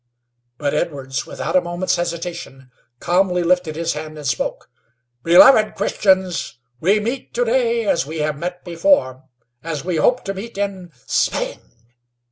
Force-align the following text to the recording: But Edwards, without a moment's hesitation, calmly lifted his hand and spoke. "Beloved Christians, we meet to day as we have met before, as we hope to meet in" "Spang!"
But 0.57 0.73
Edwards, 0.73 1.27
without 1.27 1.55
a 1.55 1.61
moment's 1.61 1.97
hesitation, 1.97 2.71
calmly 2.99 3.43
lifted 3.43 3.75
his 3.75 3.93
hand 3.93 4.17
and 4.17 4.25
spoke. 4.25 4.67
"Beloved 5.23 5.75
Christians, 5.75 6.57
we 6.79 6.99
meet 6.99 7.35
to 7.35 7.45
day 7.45 7.85
as 7.85 8.03
we 8.03 8.17
have 8.17 8.35
met 8.39 8.65
before, 8.65 9.25
as 9.61 9.85
we 9.85 9.97
hope 9.97 10.25
to 10.25 10.33
meet 10.33 10.57
in" 10.57 10.91
"Spang!" 11.05 11.59